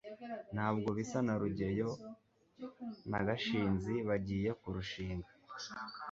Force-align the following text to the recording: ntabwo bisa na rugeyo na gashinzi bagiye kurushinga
ntabwo 0.53 0.89
bisa 0.97 1.19
na 1.27 1.35
rugeyo 1.41 1.89
na 3.11 3.19
gashinzi 3.27 3.93
bagiye 4.07 4.49
kurushinga 4.61 5.29